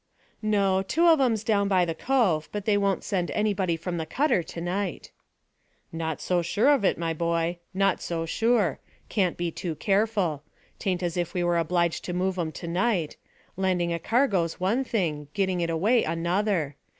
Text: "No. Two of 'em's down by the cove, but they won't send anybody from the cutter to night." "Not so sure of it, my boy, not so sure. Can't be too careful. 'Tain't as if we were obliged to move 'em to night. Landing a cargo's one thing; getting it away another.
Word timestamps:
"No. 0.41 0.81
Two 0.81 1.05
of 1.05 1.21
'em's 1.21 1.43
down 1.43 1.67
by 1.67 1.85
the 1.85 1.93
cove, 1.93 2.49
but 2.51 2.65
they 2.65 2.75
won't 2.75 3.03
send 3.03 3.29
anybody 3.29 3.77
from 3.77 3.97
the 3.97 4.05
cutter 4.07 4.41
to 4.41 4.59
night." 4.59 5.11
"Not 5.91 6.19
so 6.19 6.41
sure 6.41 6.69
of 6.69 6.83
it, 6.83 6.97
my 6.97 7.13
boy, 7.13 7.59
not 7.71 8.01
so 8.01 8.25
sure. 8.25 8.79
Can't 9.09 9.37
be 9.37 9.51
too 9.51 9.75
careful. 9.75 10.41
'Tain't 10.79 11.03
as 11.03 11.17
if 11.17 11.35
we 11.35 11.43
were 11.43 11.59
obliged 11.59 12.03
to 12.05 12.13
move 12.13 12.39
'em 12.39 12.51
to 12.51 12.67
night. 12.67 13.15
Landing 13.55 13.93
a 13.93 13.99
cargo's 13.99 14.59
one 14.59 14.83
thing; 14.83 15.27
getting 15.35 15.61
it 15.61 15.69
away 15.69 16.03
another. 16.03 16.77